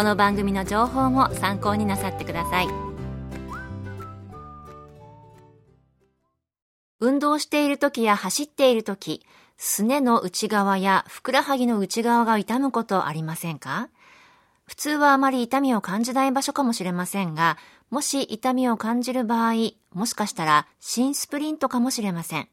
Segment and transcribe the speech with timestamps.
[0.00, 2.68] この番組の情報も参考になさってください
[7.00, 9.26] 運動している時や走っている時
[9.58, 13.90] すねの内側やふくらはぎの内側が痛むことありませんか？
[14.64, 17.58] 普通はあまり痛みを感じない場所かもしれませんが、
[17.90, 19.52] もし痛みを感じる場合、
[19.92, 22.48] もしかしたら新スプリントかもしれません。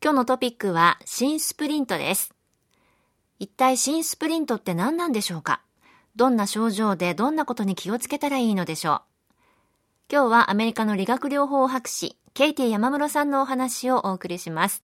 [0.00, 2.32] 今日のトピックは新スプリントです。
[3.40, 5.60] 一体新スプリントって何なんでしょうか？
[6.14, 9.00] どんな症状でどんなことに気をつけたらいいのでしょう
[10.10, 14.84] 今日はアメリカの理学療法博士、ケイティ山室さんのお話をお送りします。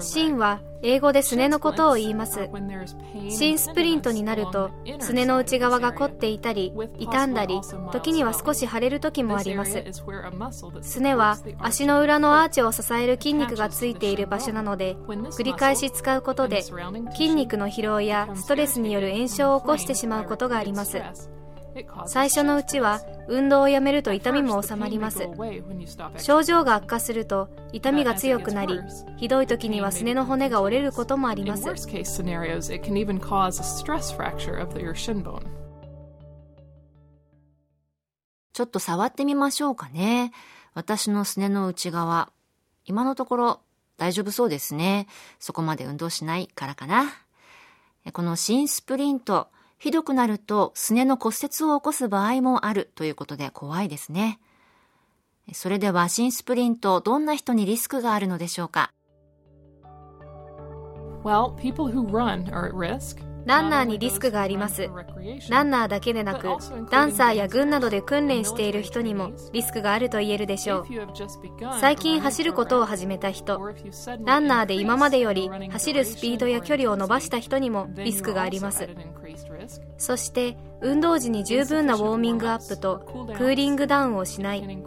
[0.00, 2.48] 芯は英語ですねのことを言います。
[3.28, 7.60] 芯スプリントになると、すねの内側が凝っていたり、傷んだり、
[7.92, 9.82] 時には少し腫れる時もあります。
[10.82, 21.00] すねは足の裏のアーチを支える筋肉がついている場所なので、繰り返し使うことで、筋肉の疲労やストレスによる炎症を起こしてしまうことがあります。
[22.06, 25.26] 最初のうちは運動をやめると痛みも収まります。
[26.18, 28.78] 症状が悪化すると痛みが強くなり
[29.16, 31.62] ひどい時にはすねの骨が折れることもあります。
[38.52, 40.32] ちょっと触ってみましょうかね。
[40.74, 42.32] 私のすねの内側
[42.84, 43.60] 今のところ
[43.96, 45.06] 大丈夫そうですね。
[45.38, 47.04] そこまで運動しないからかな。
[48.12, 49.48] この新スプリント
[49.82, 54.38] ひどくなるとすねの骨折を起こす場合もあるということで怖いですね。
[55.52, 58.92] それでは新スプリントどんな人にリスクがあるのでしょうか
[61.24, 63.24] ？Well, people who run are at risk.
[63.44, 64.88] ランナーにリスクがあります。
[65.50, 66.46] ランナーだけでなく
[66.90, 70.86] ダンサーや軍などで訓練している人にもリスクがあると言えるでしょう。
[71.80, 73.60] 最近走ることを始めた人
[74.24, 78.88] ランナーで今までより走るスピードや距離を伸ばした人にもリスクがあります
[79.98, 83.00] そして運動時に十分なウォーミングアップと
[83.36, 84.78] クーリングダウンをしない。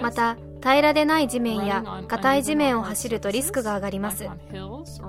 [0.00, 4.28] また平らでない地面や硬い地面を走るとリスクが上がります。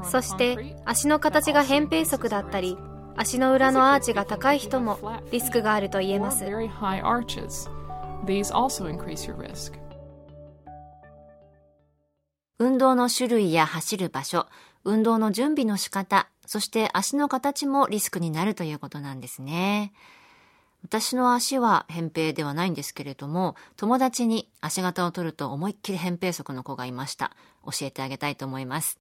[0.04, 2.78] そして足の形が扁平足だったり
[3.16, 6.46] 足の裏のアーチが高い人もリスクがあると言えます。
[12.62, 14.46] 運動の種類や走る場所
[14.84, 19.94] 運動の準備の仕方そして足の形もリスクになるということなんですね。
[20.82, 27.34] 私の足は扁平ではないんですけれども、友達に足型を取ると思いっきり扁平足の子がいました。
[27.66, 28.98] 教えてあげたいと思います。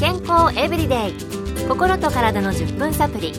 [0.00, 3.34] 健康エブリデイ心と体の10分サプリ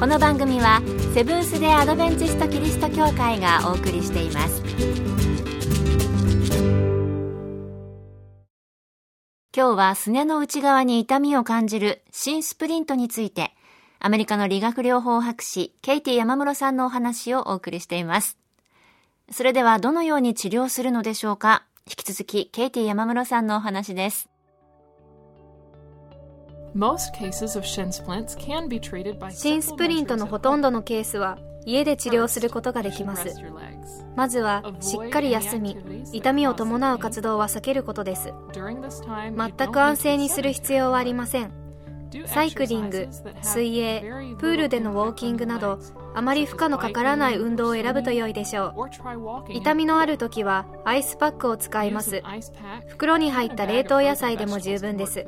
[0.00, 0.82] この番組は
[1.14, 5.27] セブンス・デ・アドベンチスト・キリスト教会がお送りしています
[9.58, 13.56] 今日はすねの内側に痛みを感じる新スプリントについて、
[13.98, 18.38] アメリカの理学療法博士、ケイティ山室さんのお話をお送りしています。
[19.32, 21.64] それではどのように治療するのでしょうか？
[21.88, 24.28] 引き続き、ケイティ山室さんのお話です。
[29.32, 31.36] 新スプリントのほとんどのケースは
[31.66, 33.34] 家で治療することができます
[34.16, 35.76] まずはしっかり休み
[36.12, 38.32] 痛みを伴う活動は避けることです。
[38.54, 41.52] 全く安静にする必要はありません。
[42.26, 43.08] サイクリング
[43.42, 44.00] 水泳
[44.38, 45.78] プールでのウォーキングなど
[46.14, 48.74] あまり負荷のかからない運動を選ぶと良いでしょ
[49.48, 49.52] う。
[49.52, 52.22] 痛みのある時はアイスパックを使います。
[52.88, 55.26] 袋に入った冷凍野菜でも十分です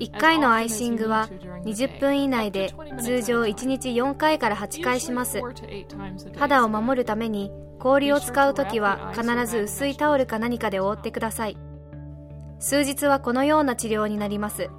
[0.00, 1.28] 1回のアイシングは
[1.64, 5.40] 20分以内で通常1日4回から8回します。
[6.36, 11.56] 肌を守るために氷を使う時は必ず薄いタオルか何かで覆ってください。
[12.58, 14.70] 数日はこのような治療になります。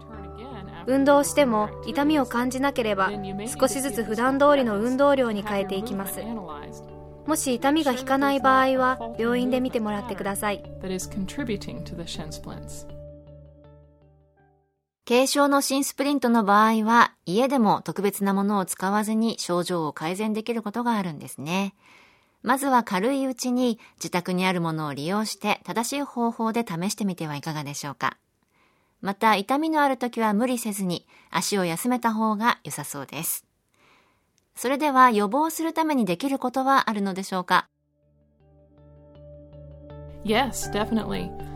[0.88, 3.12] 運動しても痛みを感じなければ
[3.60, 6.22] 少しずつ普段通りの運動量に変えていきます。
[7.25, 10.63] もし痛みが引かない場合は病院で見てもらってください。
[15.10, 21.74] 軽症の心スプリントの場合は家でも特別なものを使わずに症状を改善できることがあるんですね
[22.44, 28.18] まずは軽いうちに自宅にあるものを利用して正しい方法で試してみてはいかがでしょうか。
[29.02, 33.46] また痛みのある時は無理せずに足を休めた方が良さそうです。
[34.56, 37.68] それでは予防するためにできることはあるのでしょうか
[40.24, 41.49] ？Yes, definitely.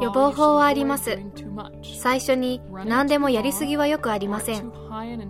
[0.00, 1.18] 予防法はあります。
[2.00, 4.72] 最初に何でもやりすぎはよくありません。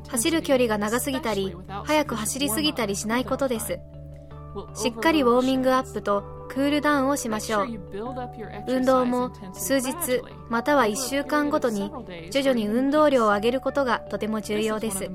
[0.09, 3.79] 走る距離が長すぎたり速く走りすぎたりしないことです。
[4.75, 7.67] しっかりウォーミングアップとクールダウンをしましょう。
[8.67, 9.95] 運動も数日
[10.49, 11.91] または1週間ごとに
[12.31, 15.11] 徐々に運動量を上げることがとても重要です。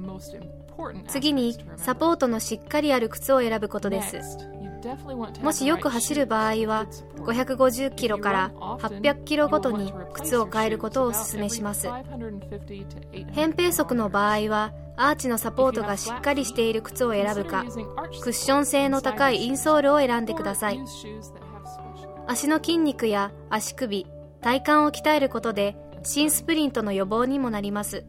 [1.07, 4.19] 次にサポートのしっかりある靴を選ぶことです
[5.41, 6.85] もしよく走る場合は
[7.17, 11.87] 550キロから800キロごとに靴を変えることをお勧めします。
[11.87, 17.65] 扁平足の場合はアーチのサポートがしっかりしている靴を選ぶか
[18.21, 20.79] クッション性の高いインソールを選んでください。
[22.27, 24.07] 足の筋肉や足首
[24.41, 28.05] 体幹を鍛えることで新スプリントの予防にもなります。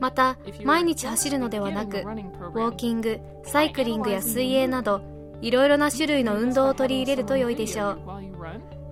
[0.00, 5.13] また毎日走るのではなくウォーキングサイクリングや水泳など
[5.44, 8.00] いろいろな種類の運動を取り入れると良いでしょう。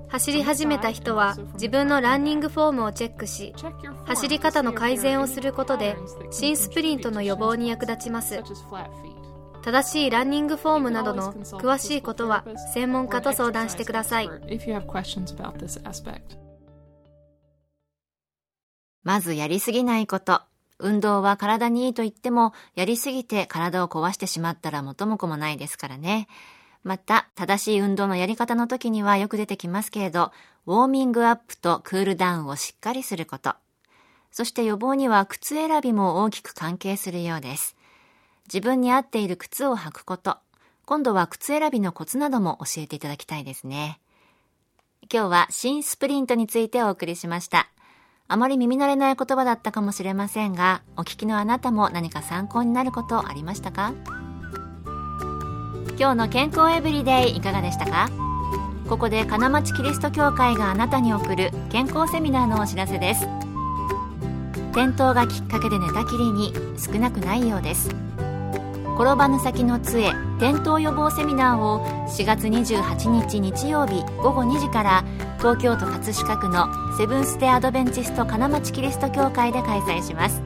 [0.09, 3.55] 走り始めた人は自分のランニングフォームをチェックし
[4.05, 5.97] 走り方の改善をすることで
[6.31, 8.43] 新スプリントの予防に役立ちます。
[9.63, 12.45] 正しいランニングフォームなどの詳しいことは
[12.75, 14.29] 専門家と相談してください。
[19.03, 20.43] まずやりすぎないこと。
[20.83, 26.29] 運動は体にいいと言ってもやりすぎて体を壊してしまったら元も子もないですからね
[26.85, 30.33] また、正しい運動のやり方の時にはよく出てきますけれど、
[30.67, 33.55] ウォーミングアップとクールダウンをしっかりすること。
[34.33, 37.77] そして予防には靴選びも大きく関係するようです。
[38.47, 40.39] 自分に合っている靴を履くこと。
[40.85, 44.01] 今度は靴選びのコツなども教えていただきたいですね。
[45.13, 47.69] 今日は新スプリントについてお送りしました。
[48.29, 53.93] あまり耳慣れない言葉だったかもしれませんが、お聞きのあなたも何か参考になることありましたか？
[55.99, 58.09] 今日の健康エブリデイいかがでしたか？
[58.89, 63.27] ここで金町キリスト教会があなたに送る健康セミナーのお知らせです。
[64.73, 67.91] 転倒がきっかけで寝たきりに少なくないようです。
[68.95, 75.05] 転ばぬ先の杖転倒予防セミナーを4月28日日曜日午後2時から
[75.39, 76.67] 東京都葛飾区の
[76.97, 80.41] セブンス・テ・アドベンチスト金町キリスト教会で開催します。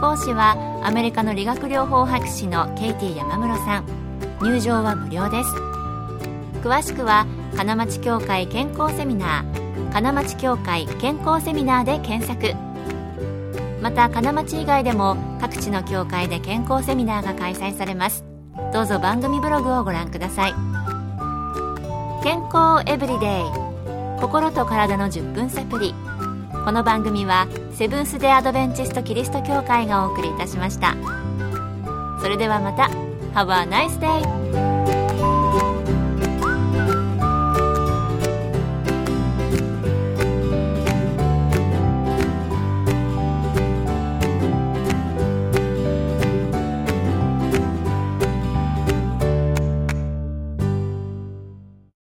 [0.00, 3.84] 講師はアメリカの理学療法博士のケイティ山室さん。
[4.40, 5.50] 入場は無料です。
[6.62, 7.26] 詳しくは
[7.56, 12.67] 金町協会健康セミナー金町協会健康セミナーで検索。
[13.80, 18.24] また金町以外でも各地の協会で健康セミナーが開催されます。
[18.72, 20.54] どうぞ番組ブログをご覧ください。
[22.22, 25.94] 健康エブリデイ心と体の10分サプリ
[26.64, 30.96] この番組はセブンス・デ・アドベンチスト・キリスト教会がお送りいたしました。
[32.20, 32.90] それではまた。
[33.34, 34.77] Have a nice day!